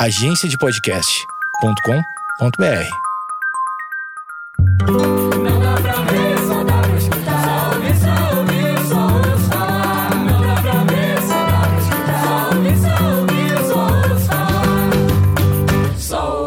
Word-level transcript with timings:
agenciadepodcast.com.br. 0.00 2.88
Pra 4.78 6.04
ver, 6.04 6.38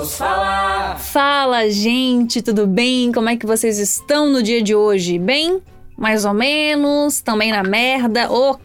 falar. 0.07 0.97
Fala, 0.97 1.69
gente, 1.69 2.41
tudo 2.41 2.65
bem? 2.65 3.11
Como 3.11 3.27
é 3.27 3.35
que 3.35 3.45
vocês 3.45 3.79
estão 3.79 4.29
no 4.29 4.41
dia 4.41 4.61
de 4.61 4.73
hoje? 4.73 5.19
Bem? 5.19 5.61
Mais 5.97 6.23
ou 6.23 6.33
menos? 6.33 7.19
Também 7.19 7.51
na 7.51 7.63
merda? 7.63 8.31
Ô, 8.31 8.55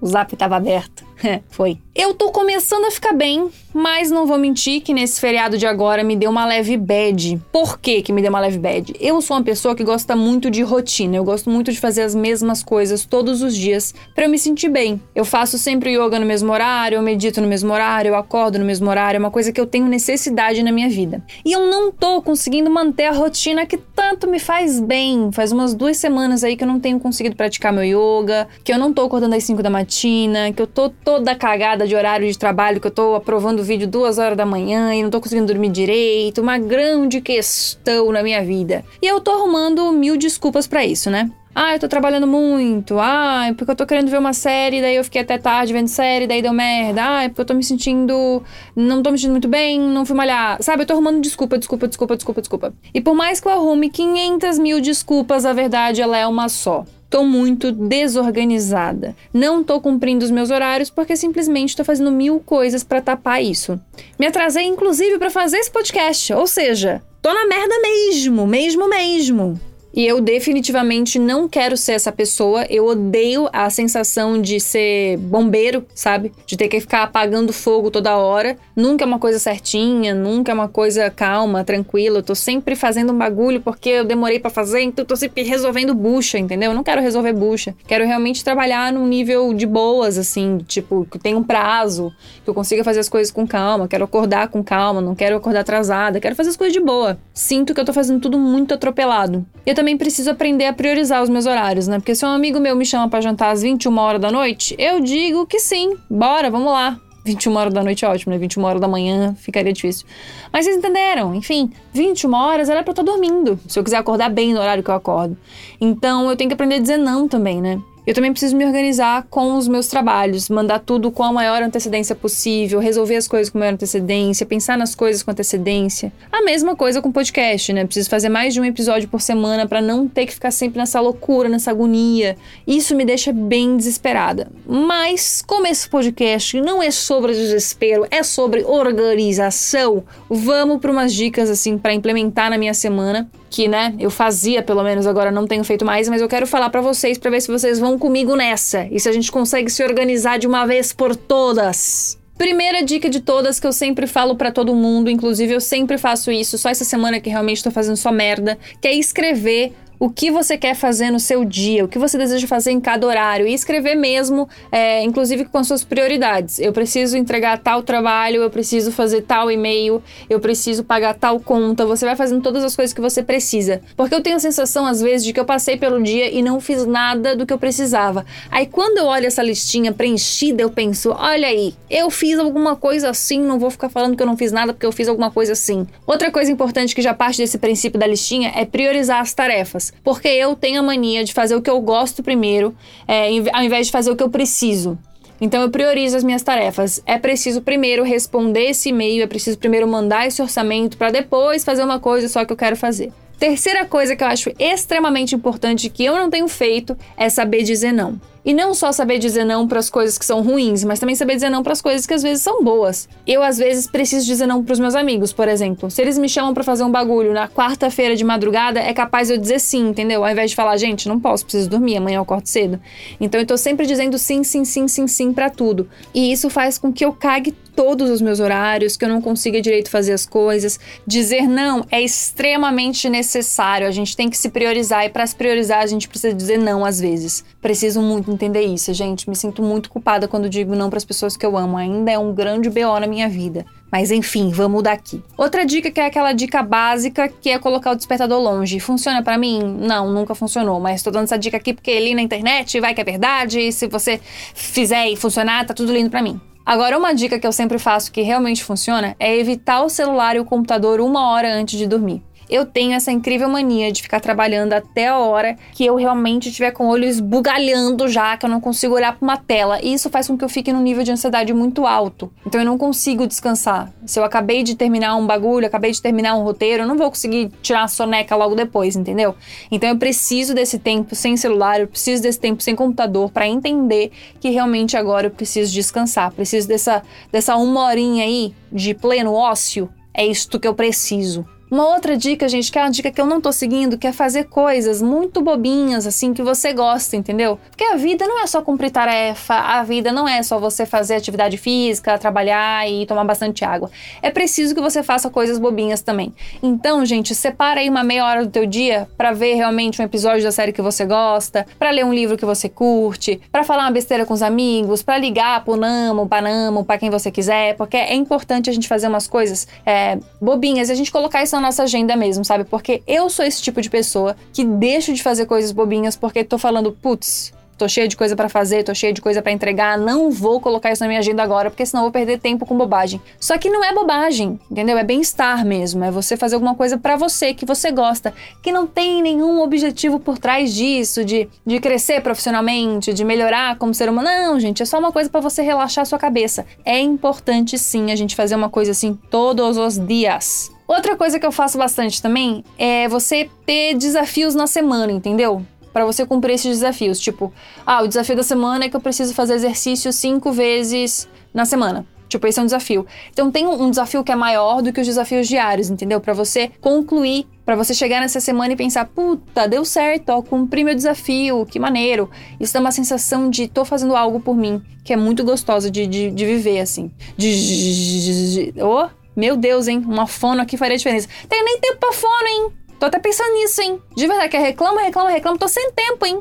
o 0.00 0.06
zap 0.06 0.36
tava 0.36 0.54
aberto. 0.54 1.04
Foi. 1.50 1.80
Eu 1.96 2.12
tô 2.12 2.32
começando 2.32 2.86
a 2.86 2.90
ficar 2.90 3.12
bem, 3.12 3.48
mas 3.72 4.10
não 4.10 4.26
vou 4.26 4.36
mentir 4.36 4.80
que 4.80 4.92
nesse 4.92 5.20
feriado 5.20 5.56
de 5.56 5.64
agora 5.64 6.02
me 6.02 6.16
deu 6.16 6.28
uma 6.28 6.44
leve 6.44 6.76
bad. 6.76 7.40
Por 7.52 7.78
que 7.78 8.02
que 8.02 8.12
me 8.12 8.20
deu 8.20 8.30
uma 8.30 8.40
leve 8.40 8.58
bad? 8.58 8.92
Eu 8.98 9.22
sou 9.22 9.36
uma 9.36 9.44
pessoa 9.44 9.76
que 9.76 9.84
gosta 9.84 10.16
muito 10.16 10.50
de 10.50 10.60
rotina, 10.62 11.14
eu 11.14 11.22
gosto 11.22 11.48
muito 11.48 11.70
de 11.70 11.78
fazer 11.78 12.02
as 12.02 12.12
mesmas 12.12 12.64
coisas 12.64 13.04
todos 13.04 13.42
os 13.42 13.54
dias 13.54 13.94
para 14.12 14.24
eu 14.24 14.28
me 14.28 14.40
sentir 14.40 14.68
bem. 14.68 15.00
Eu 15.14 15.24
faço 15.24 15.56
sempre 15.56 15.96
yoga 15.96 16.18
no 16.18 16.26
mesmo 16.26 16.52
horário, 16.52 16.96
eu 16.96 17.02
medito 17.02 17.40
no 17.40 17.46
mesmo 17.46 17.72
horário, 17.72 18.08
eu 18.08 18.16
acordo 18.16 18.58
no 18.58 18.64
mesmo 18.64 18.90
horário, 18.90 19.18
é 19.18 19.20
uma 19.20 19.30
coisa 19.30 19.52
que 19.52 19.60
eu 19.60 19.66
tenho 19.66 19.86
necessidade 19.86 20.64
na 20.64 20.72
minha 20.72 20.88
vida. 20.88 21.22
E 21.44 21.52
eu 21.52 21.68
não 21.68 21.92
tô 21.92 22.20
conseguindo 22.22 22.68
manter 22.68 23.04
a 23.04 23.12
rotina 23.12 23.66
que 23.66 23.76
tanto 23.76 24.28
me 24.28 24.40
faz 24.40 24.80
bem. 24.80 25.30
Faz 25.30 25.52
umas 25.52 25.72
duas 25.74 25.96
semanas 25.96 26.42
aí 26.42 26.56
que 26.56 26.64
eu 26.64 26.68
não 26.68 26.80
tenho 26.80 26.98
conseguido 26.98 27.36
praticar 27.36 27.72
meu 27.72 27.84
yoga, 27.84 28.48
que 28.64 28.72
eu 28.72 28.78
não 28.78 28.92
tô 28.92 29.02
acordando 29.02 29.36
às 29.36 29.44
5 29.44 29.62
da 29.62 29.70
matina, 29.70 30.52
que 30.52 30.60
eu 30.60 30.66
tô 30.66 30.90
toda 30.90 31.36
cagada 31.36 31.83
de 31.86 31.94
horário 31.94 32.30
de 32.30 32.38
trabalho, 32.38 32.80
que 32.80 32.86
eu 32.86 32.90
tô 32.90 33.14
aprovando 33.14 33.62
vídeo 33.62 33.86
duas 33.86 34.18
horas 34.18 34.36
da 34.36 34.46
manhã 34.46 34.94
e 34.94 35.02
não 35.02 35.10
tô 35.10 35.20
conseguindo 35.20 35.46
dormir 35.46 35.70
direito, 35.70 36.40
uma 36.40 36.58
grande 36.58 37.20
questão 37.20 38.10
na 38.12 38.22
minha 38.22 38.42
vida. 38.44 38.84
E 39.00 39.06
eu 39.06 39.20
tô 39.20 39.32
arrumando 39.32 39.92
mil 39.92 40.16
desculpas 40.16 40.66
para 40.66 40.84
isso, 40.84 41.10
né? 41.10 41.30
Ah, 41.54 41.74
eu 41.74 41.78
tô 41.78 41.86
trabalhando 41.86 42.26
muito. 42.26 42.98
Ah, 42.98 43.44
porque 43.56 43.70
eu 43.70 43.76
tô 43.76 43.86
querendo 43.86 44.10
ver 44.10 44.18
uma 44.18 44.32
série, 44.32 44.80
daí 44.80 44.96
eu 44.96 45.04
fiquei 45.04 45.22
até 45.22 45.38
tarde 45.38 45.72
vendo 45.72 45.86
série, 45.86 46.26
daí 46.26 46.42
deu 46.42 46.52
merda. 46.52 47.02
Ah, 47.04 47.28
porque 47.28 47.42
eu 47.42 47.44
tô 47.44 47.54
me 47.54 47.62
sentindo. 47.62 48.42
Não 48.74 49.02
tô 49.02 49.12
me 49.12 49.18
sentindo 49.18 49.30
muito 49.32 49.46
bem, 49.46 49.78
não 49.78 50.04
fui 50.04 50.16
malhar. 50.16 50.60
Sabe, 50.60 50.82
eu 50.82 50.86
tô 50.86 50.94
arrumando 50.94 51.20
desculpa, 51.20 51.56
desculpa, 51.56 51.86
desculpa, 51.86 52.16
desculpa, 52.16 52.40
desculpa. 52.40 52.74
E 52.92 53.00
por 53.00 53.14
mais 53.14 53.40
que 53.40 53.46
eu 53.46 53.52
arrume 53.52 53.88
500 53.88 54.58
mil 54.58 54.80
desculpas, 54.80 55.46
a 55.46 55.52
verdade 55.52 56.02
ela 56.02 56.18
é 56.18 56.26
uma 56.26 56.48
só. 56.48 56.84
Tô 57.14 57.22
muito 57.22 57.70
desorganizada. 57.70 59.14
Não 59.32 59.62
tô 59.62 59.80
cumprindo 59.80 60.24
os 60.24 60.32
meus 60.32 60.50
horários 60.50 60.90
porque 60.90 61.14
simplesmente 61.14 61.76
tô 61.76 61.84
fazendo 61.84 62.10
mil 62.10 62.40
coisas 62.40 62.82
para 62.82 63.00
tapar 63.00 63.40
isso. 63.40 63.78
Me 64.18 64.26
atrasei 64.26 64.64
inclusive 64.64 65.16
para 65.16 65.30
fazer 65.30 65.58
esse 65.58 65.70
podcast, 65.70 66.32
ou 66.32 66.44
seja, 66.44 67.00
tô 67.22 67.32
na 67.32 67.46
merda 67.46 67.78
mesmo, 67.80 68.48
mesmo 68.48 68.88
mesmo. 68.88 69.60
E 69.96 70.04
eu 70.04 70.20
definitivamente 70.20 71.20
não 71.20 71.48
quero 71.48 71.76
ser 71.76 71.92
essa 71.92 72.10
pessoa. 72.10 72.66
Eu 72.68 72.86
odeio 72.86 73.48
a 73.52 73.70
sensação 73.70 74.42
de 74.42 74.58
ser 74.58 75.16
bombeiro, 75.18 75.86
sabe? 75.94 76.32
De 76.44 76.56
ter 76.56 76.66
que 76.66 76.80
ficar 76.80 77.04
apagando 77.04 77.52
fogo 77.52 77.92
toda 77.92 78.16
hora. 78.16 78.56
Nunca 78.74 79.04
é 79.04 79.06
uma 79.06 79.20
coisa 79.20 79.38
certinha, 79.38 80.12
nunca 80.12 80.50
é 80.50 80.54
uma 80.54 80.68
coisa 80.68 81.08
calma, 81.10 81.62
tranquila. 81.62 82.18
Eu 82.18 82.22
tô 82.24 82.34
sempre 82.34 82.74
fazendo 82.74 83.12
um 83.12 83.18
bagulho 83.18 83.60
porque 83.60 83.88
eu 83.88 84.04
demorei 84.04 84.40
para 84.40 84.50
fazer, 84.50 84.82
então 84.82 85.04
eu 85.04 85.06
tô 85.06 85.14
sempre 85.14 85.44
resolvendo 85.44 85.94
bucha, 85.94 86.38
entendeu? 86.38 86.72
Eu 86.72 86.74
não 86.74 86.82
quero 86.82 87.00
resolver 87.00 87.32
bucha. 87.32 87.72
Quero 87.86 88.04
realmente 88.04 88.42
trabalhar 88.42 88.92
num 88.92 89.06
nível 89.06 89.54
de 89.54 89.64
boas, 89.66 90.18
assim, 90.18 90.58
tipo, 90.66 91.06
que 91.08 91.20
tem 91.20 91.36
um 91.36 91.44
prazo, 91.44 92.12
que 92.42 92.50
eu 92.50 92.54
consiga 92.54 92.82
fazer 92.82 92.98
as 92.98 93.08
coisas 93.08 93.30
com 93.30 93.46
calma. 93.46 93.86
Quero 93.86 94.02
acordar 94.02 94.48
com 94.48 94.64
calma, 94.64 95.00
não 95.00 95.14
quero 95.14 95.36
acordar 95.36 95.60
atrasada, 95.60 96.18
quero 96.18 96.34
fazer 96.34 96.50
as 96.50 96.56
coisas 96.56 96.72
de 96.72 96.80
boa. 96.80 97.16
Sinto 97.32 97.72
que 97.72 97.80
eu 97.80 97.84
tô 97.84 97.92
fazendo 97.92 98.20
tudo 98.20 98.36
muito 98.40 98.74
atropelado. 98.74 99.46
E 99.64 99.70
eu 99.70 99.74
também 99.84 99.98
preciso 99.98 100.30
aprender 100.30 100.64
a 100.64 100.72
priorizar 100.72 101.22
os 101.22 101.28
meus 101.28 101.44
horários, 101.44 101.86
né? 101.86 101.98
Porque 101.98 102.14
se 102.14 102.24
um 102.24 102.30
amigo 102.30 102.58
meu 102.58 102.74
me 102.74 102.86
chama 102.86 103.06
para 103.06 103.20
jantar 103.20 103.50
às 103.50 103.60
21 103.60 103.94
horas 103.98 104.18
da 104.18 104.32
noite, 104.32 104.74
eu 104.78 104.98
digo 104.98 105.44
que 105.44 105.60
sim, 105.60 105.94
bora, 106.08 106.50
vamos 106.50 106.72
lá. 106.72 106.98
21 107.26 107.54
horas 107.54 107.74
da 107.74 107.82
noite 107.82 108.02
é 108.02 108.08
ótimo, 108.08 108.32
né? 108.32 108.38
21 108.38 108.64
horas 108.64 108.80
da 108.80 108.88
manhã 108.88 109.34
ficaria 109.38 109.74
difícil. 109.74 110.06
Mas 110.50 110.64
vocês 110.64 110.78
entenderam? 110.78 111.34
Enfim, 111.34 111.70
21 111.92 112.32
horas 112.32 112.70
era 112.70 112.82
pra 112.82 112.90
eu 112.90 112.92
estar 112.92 113.02
dormindo. 113.02 113.58
Se 113.68 113.78
eu 113.78 113.84
quiser 113.84 113.98
acordar 113.98 114.30
bem 114.30 114.54
no 114.54 114.60
horário 114.60 114.82
que 114.82 114.90
eu 114.90 114.94
acordo. 114.94 115.36
Então 115.78 116.30
eu 116.30 116.36
tenho 116.36 116.48
que 116.48 116.54
aprender 116.54 116.76
a 116.76 116.80
dizer 116.80 116.96
não 116.96 117.28
também, 117.28 117.60
né? 117.60 117.78
Eu 118.06 118.12
também 118.12 118.32
preciso 118.32 118.54
me 118.54 118.66
organizar 118.66 119.26
com 119.30 119.56
os 119.56 119.66
meus 119.66 119.86
trabalhos, 119.86 120.50
mandar 120.50 120.78
tudo 120.78 121.10
com 121.10 121.22
a 121.22 121.32
maior 121.32 121.62
antecedência 121.62 122.14
possível, 122.14 122.78
resolver 122.78 123.16
as 123.16 123.26
coisas 123.26 123.48
com 123.48 123.56
a 123.56 123.60
maior 123.60 123.72
antecedência, 123.72 124.44
pensar 124.44 124.76
nas 124.76 124.94
coisas 124.94 125.22
com 125.22 125.30
antecedência. 125.30 126.12
A 126.30 126.42
mesma 126.42 126.76
coisa 126.76 127.00
com 127.00 127.10
podcast, 127.10 127.72
né? 127.72 127.84
Preciso 127.86 128.10
fazer 128.10 128.28
mais 128.28 128.52
de 128.52 128.60
um 128.60 128.64
episódio 128.64 129.08
por 129.08 129.22
semana 129.22 129.66
para 129.66 129.80
não 129.80 130.06
ter 130.06 130.26
que 130.26 130.34
ficar 130.34 130.50
sempre 130.50 130.78
nessa 130.78 131.00
loucura, 131.00 131.48
nessa 131.48 131.70
agonia. 131.70 132.36
Isso 132.66 132.94
me 132.94 133.06
deixa 133.06 133.32
bem 133.32 133.74
desesperada. 133.74 134.48
Mas, 134.66 135.40
como 135.40 135.66
esse 135.66 135.88
podcast 135.88 136.60
não 136.60 136.82
é 136.82 136.90
sobre 136.90 137.32
desespero, 137.32 138.06
é 138.10 138.22
sobre 138.22 138.64
organização, 138.64 140.04
vamos 140.28 140.78
para 140.78 140.92
umas 140.92 141.14
dicas 141.14 141.48
assim 141.48 141.78
para 141.78 141.94
implementar 141.94 142.50
na 142.50 142.58
minha 142.58 142.74
semana 142.74 143.30
que, 143.54 143.68
né, 143.68 143.94
eu 144.00 144.10
fazia 144.10 144.64
pelo 144.64 144.82
menos, 144.82 145.06
agora 145.06 145.30
não 145.30 145.46
tenho 145.46 145.62
feito 145.62 145.84
mais, 145.84 146.08
mas 146.08 146.20
eu 146.20 146.26
quero 146.26 146.44
falar 146.44 146.70
para 146.70 146.80
vocês 146.80 147.16
para 147.16 147.30
ver 147.30 147.40
se 147.40 147.52
vocês 147.52 147.78
vão 147.78 147.96
comigo 147.96 148.34
nessa 148.34 148.88
e 148.90 148.98
se 148.98 149.08
a 149.08 149.12
gente 149.12 149.30
consegue 149.30 149.70
se 149.70 149.80
organizar 149.84 150.40
de 150.40 150.46
uma 150.48 150.66
vez 150.66 150.92
por 150.92 151.14
todas. 151.14 152.18
Primeira 152.36 152.82
dica 152.82 153.08
de 153.08 153.20
todas 153.20 153.60
que 153.60 153.66
eu 153.68 153.72
sempre 153.72 154.08
falo 154.08 154.34
para 154.34 154.50
todo 154.50 154.74
mundo, 154.74 155.08
inclusive 155.08 155.52
eu 155.54 155.60
sempre 155.60 155.96
faço 155.98 156.32
isso, 156.32 156.58
só 156.58 156.68
essa 156.68 156.84
semana 156.84 157.20
que 157.20 157.30
realmente 157.30 157.62
tô 157.62 157.70
fazendo 157.70 157.96
só 157.96 158.10
merda, 158.10 158.58
que 158.80 158.88
é 158.88 158.94
escrever 158.96 159.72
o 160.04 160.10
que 160.10 160.30
você 160.30 160.58
quer 160.58 160.74
fazer 160.74 161.10
no 161.10 161.18
seu 161.18 161.46
dia, 161.46 161.82
o 161.82 161.88
que 161.88 161.98
você 161.98 162.18
deseja 162.18 162.46
fazer 162.46 162.70
em 162.72 162.78
cada 162.78 163.06
horário 163.06 163.46
e 163.46 163.54
escrever 163.54 163.94
mesmo, 163.94 164.46
é, 164.70 165.02
inclusive 165.02 165.46
com 165.46 165.56
as 165.56 165.66
suas 165.66 165.82
prioridades. 165.82 166.58
Eu 166.58 166.74
preciso 166.74 167.16
entregar 167.16 167.56
tal 167.56 167.82
trabalho, 167.82 168.42
eu 168.42 168.50
preciso 168.50 168.92
fazer 168.92 169.22
tal 169.22 169.50
e-mail, 169.50 170.02
eu 170.28 170.38
preciso 170.38 170.84
pagar 170.84 171.14
tal 171.14 171.40
conta. 171.40 171.86
Você 171.86 172.04
vai 172.04 172.14
fazendo 172.16 172.42
todas 172.42 172.62
as 172.62 172.76
coisas 172.76 172.92
que 172.92 173.00
você 173.00 173.22
precisa. 173.22 173.80
Porque 173.96 174.14
eu 174.14 174.20
tenho 174.20 174.36
a 174.36 174.40
sensação, 174.40 174.84
às 174.84 175.00
vezes, 175.00 175.24
de 175.24 175.32
que 175.32 175.40
eu 175.40 175.44
passei 175.46 175.78
pelo 175.78 176.02
dia 176.02 176.30
e 176.30 176.42
não 176.42 176.60
fiz 176.60 176.84
nada 176.84 177.34
do 177.34 177.46
que 177.46 177.54
eu 177.54 177.58
precisava. 177.58 178.26
Aí 178.50 178.66
quando 178.66 178.98
eu 178.98 179.06
olho 179.06 179.26
essa 179.26 179.42
listinha 179.42 179.90
preenchida, 179.90 180.60
eu 180.60 180.68
penso: 180.68 181.12
olha 181.16 181.48
aí, 181.48 181.72
eu 181.88 182.10
fiz 182.10 182.38
alguma 182.38 182.76
coisa 182.76 183.08
assim, 183.08 183.40
não 183.40 183.58
vou 183.58 183.70
ficar 183.70 183.88
falando 183.88 184.18
que 184.18 184.22
eu 184.22 184.26
não 184.26 184.36
fiz 184.36 184.52
nada 184.52 184.74
porque 184.74 184.84
eu 184.84 184.92
fiz 184.92 185.08
alguma 185.08 185.30
coisa 185.30 185.52
assim. 185.52 185.86
Outra 186.06 186.30
coisa 186.30 186.52
importante 186.52 186.94
que 186.94 187.00
já 187.00 187.14
parte 187.14 187.38
desse 187.38 187.56
princípio 187.56 187.98
da 187.98 188.06
listinha 188.06 188.52
é 188.54 188.66
priorizar 188.66 189.22
as 189.22 189.32
tarefas 189.32 189.93
porque 190.02 190.28
eu 190.28 190.56
tenho 190.56 190.80
a 190.80 190.82
mania 190.82 191.24
de 191.24 191.32
fazer 191.32 191.54
o 191.54 191.62
que 191.62 191.70
eu 191.70 191.80
gosto 191.80 192.22
primeiro, 192.22 192.74
é, 193.06 193.28
ao 193.52 193.62
invés 193.62 193.86
de 193.86 193.92
fazer 193.92 194.10
o 194.10 194.16
que 194.16 194.22
eu 194.22 194.30
preciso. 194.30 194.98
Então 195.40 195.62
eu 195.62 195.70
priorizo 195.70 196.16
as 196.16 196.24
minhas 196.24 196.42
tarefas. 196.42 197.02
É 197.04 197.18
preciso 197.18 197.60
primeiro 197.60 198.02
responder 198.02 198.70
esse 198.70 198.90
e-mail, 198.90 199.22
é 199.22 199.26
preciso 199.26 199.58
primeiro 199.58 199.86
mandar 199.86 200.26
esse 200.26 200.40
orçamento 200.40 200.96
para 200.96 201.10
depois 201.10 201.64
fazer 201.64 201.82
uma 201.84 201.98
coisa 201.98 202.28
só 202.28 202.44
que 202.44 202.52
eu 202.52 202.56
quero 202.56 202.76
fazer. 202.76 203.12
Terceira 203.38 203.84
coisa 203.84 204.14
que 204.14 204.22
eu 204.22 204.28
acho 204.28 204.50
extremamente 204.58 205.34
importante 205.34 205.90
que 205.90 206.04
eu 206.04 206.16
não 206.16 206.30
tenho 206.30 206.48
feito 206.48 206.96
é 207.16 207.28
saber 207.28 207.62
dizer 207.62 207.92
não. 207.92 208.18
E 208.44 208.52
não 208.52 208.74
só 208.74 208.92
saber 208.92 209.18
dizer 209.18 209.44
não 209.44 209.66
para 209.66 209.78
as 209.78 209.88
coisas 209.88 210.18
que 210.18 210.24
são 210.24 210.42
ruins, 210.42 210.84
mas 210.84 210.98
também 210.98 211.14
saber 211.14 211.34
dizer 211.34 211.48
não 211.48 211.62
para 211.62 211.72
as 211.72 211.80
coisas 211.80 212.06
que 212.06 212.12
às 212.12 212.22
vezes 212.22 212.42
são 212.42 212.62
boas. 212.62 213.08
Eu 213.26 213.42
às 213.42 213.56
vezes 213.56 213.86
preciso 213.86 214.26
dizer 214.26 214.46
não 214.46 214.62
para 214.62 214.74
os 214.74 214.80
meus 214.80 214.94
amigos, 214.94 215.32
por 215.32 215.48
exemplo. 215.48 215.90
Se 215.90 216.02
eles 216.02 216.18
me 216.18 216.28
chamam 216.28 216.52
para 216.52 216.62
fazer 216.62 216.84
um 216.84 216.90
bagulho 216.90 217.32
na 217.32 217.48
quarta-feira 217.48 218.14
de 218.14 218.24
madrugada, 218.24 218.80
é 218.80 218.92
capaz 218.92 219.30
eu 219.30 219.38
dizer 219.38 219.60
sim, 219.60 219.88
entendeu? 219.88 220.24
Ao 220.24 220.30
invés 220.30 220.50
de 220.50 220.56
falar, 220.56 220.76
gente, 220.76 221.08
não 221.08 221.18
posso, 221.18 221.44
preciso 221.44 221.70
dormir, 221.70 221.96
amanhã 221.96 222.16
eu 222.16 222.22
acordo 222.22 222.46
cedo. 222.46 222.78
Então 223.20 223.40
eu 223.40 223.46
tô 223.46 223.56
sempre 223.56 223.86
dizendo 223.86 224.18
sim, 224.18 224.44
sim, 224.44 224.64
sim, 224.64 224.86
sim, 224.88 225.06
sim 225.06 225.32
para 225.32 225.48
tudo. 225.48 225.88
E 226.14 226.30
isso 226.30 226.50
faz 226.50 226.76
com 226.76 226.92
que 226.92 227.04
eu 227.04 227.12
cague 227.12 227.54
todos 227.74 228.08
os 228.10 228.20
meus 228.20 228.40
horários, 228.40 228.96
que 228.96 229.04
eu 229.04 229.08
não 229.08 229.20
consiga 229.20 229.60
direito 229.60 229.90
fazer 229.90 230.12
as 230.12 230.26
coisas. 230.26 230.78
Dizer 231.06 231.48
não 231.48 231.84
é 231.90 232.00
extremamente 232.02 233.08
necessário. 233.08 233.86
A 233.86 233.90
gente 233.90 234.16
tem 234.16 234.30
que 234.30 234.36
se 234.36 234.48
priorizar 234.48 235.04
e 235.04 235.08
para 235.08 235.26
se 235.26 235.34
priorizar 235.34 235.80
a 235.80 235.86
gente 235.86 236.08
precisa 236.08 236.34
dizer 236.34 236.58
não 236.58 236.84
às 236.84 237.00
vezes. 237.00 237.44
Preciso 237.64 238.02
muito 238.02 238.30
entender 238.30 238.60
isso, 238.60 238.92
gente. 238.92 239.26
Me 239.26 239.34
sinto 239.34 239.62
muito 239.62 239.88
culpada 239.88 240.28
quando 240.28 240.50
digo 240.50 240.76
não 240.76 240.90
para 240.90 240.98
as 240.98 241.04
pessoas 241.04 241.34
que 241.34 241.46
eu 241.46 241.56
amo. 241.56 241.78
Ainda 241.78 242.12
é 242.12 242.18
um 242.18 242.30
grande 242.34 242.68
BO 242.68 243.00
na 243.00 243.06
minha 243.06 243.26
vida. 243.26 243.64
Mas 243.90 244.10
enfim, 244.10 244.50
vamos 244.50 244.82
daqui. 244.82 245.22
Outra 245.34 245.64
dica 245.64 245.90
que 245.90 245.98
é 245.98 246.04
aquela 246.04 246.34
dica 246.34 246.62
básica, 246.62 247.26
que 247.26 247.48
é 247.48 247.58
colocar 247.58 247.92
o 247.92 247.94
despertador 247.94 248.38
longe. 248.38 248.78
Funciona 248.80 249.22
para 249.22 249.38
mim? 249.38 249.62
Não, 249.80 250.12
nunca 250.12 250.34
funcionou. 250.34 250.78
Mas 250.78 251.02
tô 251.02 251.10
dando 251.10 251.24
essa 251.24 251.38
dica 251.38 251.56
aqui 251.56 251.72
porque 251.72 251.98
li 251.98 252.14
na 252.14 252.20
internet, 252.20 252.78
vai 252.80 252.92
que 252.92 253.00
é 253.00 253.04
verdade. 253.04 253.58
E 253.58 253.72
se 253.72 253.86
você 253.86 254.20
fizer 254.54 255.08
e 255.08 255.16
funcionar, 255.16 255.64
tá 255.64 255.72
tudo 255.72 255.90
lindo 255.90 256.10
para 256.10 256.20
mim. 256.20 256.38
Agora, 256.66 256.98
uma 256.98 257.14
dica 257.14 257.38
que 257.38 257.46
eu 257.46 257.52
sempre 257.52 257.78
faço 257.78 258.12
que 258.12 258.20
realmente 258.20 258.62
funciona 258.62 259.16
é 259.18 259.34
evitar 259.38 259.82
o 259.82 259.88
celular 259.88 260.36
e 260.36 260.40
o 260.40 260.44
computador 260.44 261.00
uma 261.00 261.30
hora 261.30 261.50
antes 261.50 261.78
de 261.78 261.86
dormir. 261.86 262.22
Eu 262.48 262.66
tenho 262.66 262.92
essa 262.92 263.10
incrível 263.10 263.48
mania 263.48 263.90
de 263.90 264.02
ficar 264.02 264.20
trabalhando 264.20 264.72
até 264.72 265.08
a 265.08 265.18
hora 265.18 265.56
que 265.72 265.84
eu 265.84 265.96
realmente 265.96 266.48
estiver 266.48 266.70
com 266.70 266.86
o 266.86 266.90
olho 266.90 267.04
esbugalhando 267.04 268.08
já, 268.08 268.36
que 268.36 268.44
eu 268.44 268.50
não 268.50 268.60
consigo 268.60 268.94
olhar 268.94 269.16
para 269.16 269.24
uma 269.24 269.36
tela. 269.36 269.80
E 269.82 269.92
isso 269.92 270.10
faz 270.10 270.26
com 270.26 270.36
que 270.36 270.44
eu 270.44 270.48
fique 270.48 270.72
num 270.72 270.82
nível 270.82 271.02
de 271.02 271.12
ansiedade 271.12 271.52
muito 271.52 271.86
alto. 271.86 272.32
Então 272.46 272.60
eu 272.60 272.64
não 272.64 272.76
consigo 272.76 273.26
descansar. 273.26 273.92
Se 274.04 274.18
eu 274.18 274.24
acabei 274.24 274.62
de 274.62 274.74
terminar 274.74 275.16
um 275.16 275.26
bagulho, 275.26 275.66
acabei 275.66 275.90
de 275.90 276.00
terminar 276.00 276.36
um 276.36 276.42
roteiro, 276.42 276.82
eu 276.82 276.86
não 276.86 276.96
vou 276.96 277.08
conseguir 277.08 277.50
tirar 277.62 277.84
a 277.84 277.88
soneca 277.88 278.36
logo 278.36 278.54
depois, 278.54 278.96
entendeu? 278.96 279.34
Então 279.70 279.88
eu 279.88 279.96
preciso 279.96 280.54
desse 280.54 280.78
tempo 280.78 281.14
sem 281.14 281.36
celular, 281.36 281.80
eu 281.80 281.88
preciso 281.88 282.22
desse 282.22 282.38
tempo 282.38 282.62
sem 282.62 282.74
computador 282.74 283.30
para 283.30 283.48
entender 283.48 284.12
que 284.40 284.50
realmente 284.50 284.96
agora 284.96 285.26
eu 285.26 285.30
preciso 285.30 285.72
descansar. 285.72 286.32
Preciso 286.32 286.68
dessa, 286.68 287.02
dessa 287.32 287.56
uma 287.56 287.84
horinha 287.84 288.24
aí 288.24 288.54
de 288.70 288.94
pleno 288.94 289.32
ócio. 289.32 289.88
É 290.12 290.24
isto 290.24 290.60
que 290.60 290.68
eu 290.68 290.74
preciso. 290.74 291.44
Uma 291.74 291.88
outra 291.88 292.16
dica, 292.16 292.48
gente, 292.48 292.70
que 292.70 292.78
é 292.78 292.82
uma 292.82 292.88
dica 292.88 293.10
que 293.10 293.20
eu 293.20 293.26
não 293.26 293.40
tô 293.40 293.50
seguindo, 293.50 293.98
que 293.98 294.06
é 294.06 294.12
fazer 294.12 294.44
coisas 294.44 295.02
muito 295.02 295.42
bobinhas, 295.42 296.06
assim, 296.06 296.32
que 296.32 296.40
você 296.40 296.72
gosta, 296.72 297.16
entendeu? 297.16 297.58
Porque 297.68 297.82
a 297.82 297.96
vida 297.96 298.28
não 298.28 298.40
é 298.40 298.46
só 298.46 298.62
cumprir 298.62 298.92
tarefa, 298.92 299.54
a 299.54 299.82
vida 299.82 300.12
não 300.12 300.28
é 300.28 300.40
só 300.44 300.56
você 300.60 300.86
fazer 300.86 301.16
atividade 301.16 301.56
física, 301.56 302.16
trabalhar 302.16 302.88
e 302.88 303.04
tomar 303.06 303.24
bastante 303.24 303.64
água. 303.64 303.90
É 304.22 304.30
preciso 304.30 304.72
que 304.72 304.80
você 304.80 305.02
faça 305.02 305.28
coisas 305.28 305.58
bobinhas 305.58 306.00
também. 306.00 306.32
Então, 306.62 307.04
gente, 307.04 307.34
separa 307.34 307.80
aí 307.80 307.90
uma 307.90 308.04
meia 308.04 308.24
hora 308.24 308.44
do 308.44 308.52
teu 308.52 308.66
dia 308.66 309.08
para 309.16 309.32
ver 309.32 309.54
realmente 309.54 310.00
um 310.00 310.04
episódio 310.04 310.44
da 310.44 310.52
série 310.52 310.72
que 310.72 310.80
você 310.80 311.04
gosta, 311.04 311.66
para 311.76 311.90
ler 311.90 312.04
um 312.04 312.14
livro 312.14 312.36
que 312.36 312.44
você 312.44 312.68
curte, 312.68 313.40
para 313.50 313.64
falar 313.64 313.82
uma 313.82 313.90
besteira 313.90 314.24
com 314.24 314.32
os 314.32 314.42
amigos, 314.42 315.02
para 315.02 315.18
ligar 315.18 315.64
pro 315.64 315.74
Namo, 315.74 316.28
pra 316.28 316.40
Namo, 316.40 316.84
pra 316.84 316.98
quem 316.98 317.10
você 317.10 317.32
quiser, 317.32 317.74
porque 317.74 317.96
é 317.96 318.14
importante 318.14 318.70
a 318.70 318.72
gente 318.72 318.86
fazer 318.86 319.08
umas 319.08 319.26
coisas 319.26 319.66
é, 319.84 320.20
bobinhas 320.40 320.88
e 320.88 320.92
a 320.92 320.94
gente 320.94 321.10
colocar 321.10 321.42
isso 321.42 321.63
na 321.63 321.63
nossa 321.64 321.84
agenda 321.84 322.14
mesmo, 322.14 322.44
sabe? 322.44 322.64
Porque 322.64 323.02
eu 323.06 323.28
sou 323.30 323.44
esse 323.44 323.62
tipo 323.62 323.80
de 323.80 323.90
pessoa 323.90 324.36
que 324.52 324.64
deixo 324.64 325.12
de 325.12 325.22
fazer 325.22 325.46
coisas 325.46 325.72
bobinhas 325.72 326.14
porque 326.14 326.44
tô 326.44 326.58
falando, 326.58 326.92
putz, 326.92 327.52
tô 327.76 327.88
cheia 327.88 328.06
de 328.06 328.16
coisa 328.16 328.36
para 328.36 328.48
fazer, 328.48 328.82
tô 328.82 328.94
cheia 328.94 329.12
de 329.12 329.20
coisa 329.20 329.42
para 329.42 329.50
entregar, 329.50 329.98
não 329.98 330.30
vou 330.30 330.60
colocar 330.60 330.92
isso 330.92 331.02
na 331.02 331.08
minha 331.08 331.20
agenda 331.20 331.42
agora, 331.42 331.70
porque 331.70 331.84
senão 331.84 332.02
eu 332.02 332.04
vou 332.04 332.12
perder 332.12 332.38
tempo 332.38 332.66
com 332.66 332.76
bobagem. 332.76 333.20
Só 333.40 333.58
que 333.58 333.68
não 333.68 333.84
é 333.84 333.92
bobagem, 333.92 334.60
entendeu? 334.70 334.96
É 334.96 335.04
bem-estar 335.04 335.64
mesmo, 335.64 336.04
é 336.04 336.10
você 336.10 336.36
fazer 336.36 336.54
alguma 336.54 336.74
coisa 336.74 336.98
para 336.98 337.16
você 337.16 337.52
que 337.52 337.66
você 337.66 337.90
gosta, 337.90 338.32
que 338.62 338.70
não 338.70 338.86
tem 338.86 339.22
nenhum 339.22 339.60
objetivo 339.62 340.20
por 340.20 340.38
trás 340.38 340.72
disso, 340.72 341.24
de, 341.24 341.48
de 341.66 341.80
crescer 341.80 342.20
profissionalmente, 342.20 343.12
de 343.12 343.24
melhorar 343.24 343.76
como 343.76 343.94
ser 343.94 344.08
humano. 344.08 344.28
Não, 344.28 344.60
gente, 344.60 344.82
é 344.82 344.86
só 344.86 344.98
uma 344.98 345.12
coisa 345.12 345.28
para 345.28 345.40
você 345.40 345.62
relaxar 345.62 346.02
a 346.02 346.06
sua 346.06 346.18
cabeça. 346.18 346.64
É 346.84 347.00
importante 347.00 347.78
sim 347.78 348.12
a 348.12 348.16
gente 348.16 348.36
fazer 348.36 348.54
uma 348.54 348.68
coisa 348.68 348.92
assim 348.92 349.18
todos 349.30 349.76
os 349.76 349.98
dias. 349.98 350.73
Outra 350.86 351.16
coisa 351.16 351.38
que 351.38 351.46
eu 351.46 351.52
faço 351.52 351.78
bastante 351.78 352.20
também 352.20 352.64
é 352.78 353.08
você 353.08 353.48
ter 353.64 353.94
desafios 353.94 354.54
na 354.54 354.66
semana, 354.66 355.10
entendeu? 355.10 355.64
Para 355.92 356.04
você 356.04 356.26
cumprir 356.26 356.54
esses 356.54 356.78
desafios. 356.78 357.18
Tipo, 357.18 357.52
ah, 357.86 358.02
o 358.02 358.08
desafio 358.08 358.36
da 358.36 358.42
semana 358.42 358.84
é 358.84 358.88
que 358.88 358.96
eu 358.96 359.00
preciso 359.00 359.32
fazer 359.32 359.54
exercício 359.54 360.12
cinco 360.12 360.52
vezes 360.52 361.28
na 361.52 361.64
semana. 361.64 362.06
Tipo, 362.28 362.48
esse 362.48 362.58
é 362.58 362.62
um 362.62 362.66
desafio. 362.66 363.06
Então 363.30 363.50
tem 363.50 363.66
um 363.66 363.88
desafio 363.88 364.24
que 364.24 364.32
é 364.32 364.34
maior 364.34 364.82
do 364.82 364.92
que 364.92 365.00
os 365.00 365.06
desafios 365.06 365.46
diários, 365.46 365.88
entendeu? 365.88 366.20
Para 366.20 366.34
você 366.34 366.70
concluir, 366.80 367.46
para 367.64 367.76
você 367.76 367.94
chegar 367.94 368.20
nessa 368.20 368.40
semana 368.40 368.72
e 368.72 368.76
pensar, 368.76 369.06
puta, 369.06 369.68
deu 369.68 369.84
certo, 369.84 370.30
ó, 370.30 370.42
cumpri 370.42 370.82
meu 370.82 370.94
desafio, 370.94 371.64
que 371.64 371.78
maneiro. 371.78 372.28
Isso 372.58 372.74
dá 372.74 372.80
uma 372.80 372.90
sensação 372.90 373.48
de 373.48 373.68
tô 373.68 373.84
fazendo 373.84 374.16
algo 374.16 374.40
por 374.40 374.56
mim, 374.56 374.82
que 375.04 375.12
é 375.12 375.16
muito 375.16 375.44
gostosa 375.44 375.90
de, 375.90 376.06
de, 376.06 376.30
de 376.30 376.44
viver, 376.44 376.80
assim. 376.80 377.10
De. 377.36 378.74
Oh, 378.82 379.08
meu 379.36 379.56
Deus, 379.56 379.88
hein? 379.88 380.02
Uma 380.06 380.26
fono 380.26 380.62
aqui 380.62 380.76
faria 380.76 380.96
diferença. 380.96 381.28
Tenho 381.48 381.64
nem 381.64 381.80
tempo 381.80 381.98
pra 381.98 382.12
fono, 382.12 382.46
hein? 382.46 382.72
Tô 382.98 383.06
até 383.06 383.18
pensando 383.18 383.52
nisso, 383.54 383.82
hein? 383.82 384.00
De 384.16 384.26
verdade, 384.26 384.48
que 384.48 384.58
reclama, 384.58 385.02
reclama, 385.02 385.30
reclama. 385.30 385.58
Tô 385.58 385.68
sem 385.68 385.92
tempo, 385.92 386.24
hein? 386.24 386.40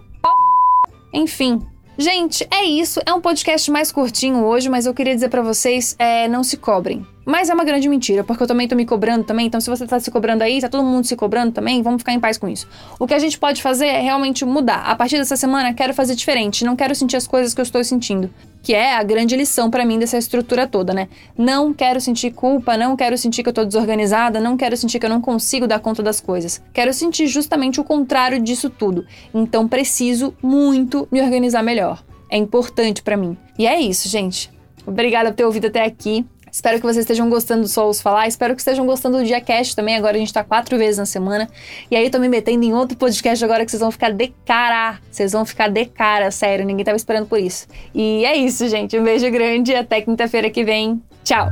Enfim. 1.14 1.62
Gente, 1.98 2.48
é 2.50 2.64
isso. 2.64 3.00
É 3.06 3.14
um 3.14 3.22
podcast 3.22 3.70
mais 3.70 3.92
curtinho 3.92 4.44
hoje, 4.46 4.70
mas 4.70 4.86
eu 4.86 4.94
queria 4.94 5.14
dizer 5.14 5.30
para 5.30 5.42
vocês, 5.42 5.96
é, 6.00 6.28
não 6.28 6.44
se 6.44 6.58
cobrem. 6.58 7.06
Mas 7.26 7.50
é 7.50 7.54
uma 7.54 7.64
grande 7.64 7.88
mentira, 7.88 8.24
porque 8.24 8.44
eu 8.44 8.48
também 8.48 8.68
tô 8.68 8.76
me 8.76 8.86
cobrando 8.86 9.24
também. 9.24 9.48
Então, 9.48 9.62
se 9.62 9.70
você 9.70 9.88
tá 9.88 10.00
se 10.00 10.12
cobrando 10.12 10.44
aí, 10.44 10.60
tá 10.60 10.68
todo 10.68 10.84
mundo 10.84 11.06
se 11.06 11.16
cobrando 11.16 11.52
também, 11.52 11.82
vamos 11.82 12.02
ficar 12.02 12.14
em 12.14 12.20
paz 12.20 12.38
com 12.38 12.48
isso. 12.48 12.68
O 13.00 13.08
que 13.08 13.14
a 13.14 13.20
gente 13.20 13.40
pode 13.40 13.62
fazer 13.62 13.88
é 13.88 14.02
realmente 14.02 14.44
mudar. 14.44 14.84
A 14.84 14.96
partir 14.96 15.18
dessa 15.18 15.36
semana, 15.36 15.74
quero 15.74 15.94
fazer 15.94 16.16
diferente. 16.16 16.66
Não 16.66 16.76
quero 16.76 16.94
sentir 16.94 17.16
as 17.16 17.26
coisas 17.26 17.54
que 17.54 17.62
eu 17.62 17.64
estou 17.64 17.84
sentindo. 17.84 18.30
Que 18.62 18.74
é 18.74 18.96
a 18.96 19.04
grande 19.04 19.36
lição 19.36 19.70
para 19.70 19.86
mim 19.86 20.00
dessa 20.00 20.18
estrutura 20.18 20.68
toda, 20.68 20.94
né? 20.94 21.10
Não 21.38 21.74
quero 21.74 22.00
sentir 22.00 22.32
culpa, 22.32 22.78
não 22.78 22.96
quero 22.96 23.18
sentir 23.18 23.44
que 23.44 23.50
eu 23.50 23.54
tô 23.54 23.66
desorganizada, 23.66 24.40
não 24.40 24.56
quero 24.56 24.76
sentir 24.78 25.00
que 25.00 25.06
eu 25.06 25.10
não 25.10 25.22
consigo 25.22 25.68
dar 25.68 25.80
conta 25.80 26.02
das 26.02 26.22
coisas. 26.22 26.62
Quero 26.74 26.94
sentir 26.94 27.28
justamente 27.28 27.80
o 27.80 27.84
contrário 27.84 28.42
disso 28.42 28.70
tudo. 28.70 29.06
Então, 29.34 29.68
preciso 29.68 30.34
muito 30.42 31.08
me 31.12 31.22
organizar 31.22 31.62
melhor. 31.62 32.04
É 32.30 32.38
importante 32.38 33.04
para 33.04 33.18
mim. 33.18 33.38
E 33.60 33.68
é 33.68 33.80
isso, 33.80 34.08
gente. 34.10 34.52
Obrigada 34.86 35.30
por 35.30 35.36
ter 35.36 35.46
ouvido 35.46 35.68
até 35.68 35.84
aqui. 35.84 36.26
Espero 36.54 36.78
que 36.78 36.84
vocês 36.84 36.98
estejam 36.98 37.28
gostando 37.32 37.64
do 37.64 37.68
Souls 37.68 38.00
Falar. 38.00 38.28
Espero 38.28 38.54
que 38.54 38.62
estejam 38.62 38.86
gostando 38.86 39.18
do 39.18 39.24
Diacast 39.24 39.76
também. 39.76 39.96
Agora 39.96 40.16
a 40.16 40.20
gente 40.20 40.32
tá 40.32 40.44
quatro 40.44 40.78
vezes 40.78 41.00
na 41.00 41.06
semana. 41.06 41.50
E 41.90 41.96
aí 41.96 42.06
eu 42.06 42.12
tô 42.12 42.20
me 42.20 42.30
metendo 42.30 42.64
em 42.64 42.72
outro 42.72 42.96
podcast 42.96 43.44
agora 43.44 43.66
que 43.66 43.72
vocês 43.72 43.82
vão 43.82 43.92
ficar 43.92 44.12
de 44.12 44.32
cara. 44.46 45.00
Vocês 45.10 45.32
vão 45.32 45.48
ficar 45.48 45.68
de 45.68 45.86
cara, 45.86 46.30
sério. 46.30 46.64
Ninguém 46.64 46.86
tava 46.86 46.96
esperando 46.96 47.26
por 47.26 47.40
isso. 47.40 47.66
E 47.94 48.24
é 48.24 48.38
isso, 48.38 48.68
gente. 48.68 48.98
Um 49.00 49.04
beijo 49.04 49.30
grande. 49.32 49.74
Até 49.74 50.02
quinta-feira 50.02 50.48
que 50.52 50.64
vem. 50.64 51.02
Tchau! 51.24 51.50